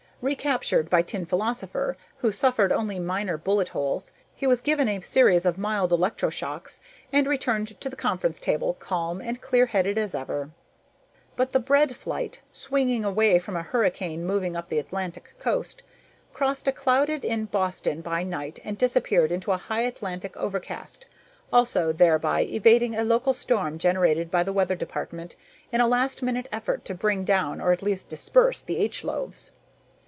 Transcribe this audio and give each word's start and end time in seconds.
Recaptured 0.23 0.87
by 0.87 1.01
Tin 1.01 1.25
Philosopher, 1.25 1.97
who 2.17 2.31
suffered 2.31 2.71
only 2.71 2.99
minor 2.99 3.39
bullet 3.39 3.69
holes, 3.69 4.13
he 4.35 4.45
was 4.45 4.61
given 4.61 4.87
a 4.87 5.01
series 5.01 5.47
of 5.47 5.57
mild 5.57 5.89
electroshocks 5.91 6.79
and 7.11 7.25
returned 7.25 7.81
to 7.81 7.89
the 7.89 7.95
conference 7.95 8.39
table, 8.39 8.75
calm 8.75 9.19
and 9.19 9.41
clear 9.41 9.65
headed 9.65 9.97
as 9.97 10.13
ever. 10.13 10.51
But 11.35 11.53
the 11.53 11.59
bread 11.59 11.95
flight, 11.95 12.41
swinging 12.51 13.03
away 13.03 13.39
from 13.39 13.55
a 13.55 13.63
hurricane 13.63 14.23
moving 14.23 14.55
up 14.55 14.69
the 14.69 14.77
Atlantic 14.77 15.33
coast, 15.39 15.81
crossed 16.33 16.67
a 16.67 16.71
clouded 16.71 17.25
in 17.25 17.45
Boston 17.45 18.01
by 18.01 18.21
night 18.21 18.59
and 18.63 18.77
disappeared 18.77 19.31
into 19.31 19.51
a 19.53 19.57
high 19.57 19.81
Atlantic 19.85 20.37
overcast, 20.37 21.07
also 21.51 21.91
thereby 21.91 22.41
evading 22.41 22.95
a 22.95 23.03
local 23.03 23.33
storm 23.33 23.79
generated 23.79 24.29
by 24.29 24.43
the 24.43 24.53
Weather 24.53 24.75
Department 24.75 25.35
in 25.71 25.81
a 25.81 25.87
last 25.87 26.21
minute 26.21 26.47
effort 26.51 26.85
to 26.85 26.93
bring 26.93 27.23
down 27.23 27.59
or 27.59 27.71
at 27.71 27.81
least 27.81 28.07
disperse 28.09 28.61
the 28.61 28.77
H 28.77 29.03
loaves. 29.03 29.53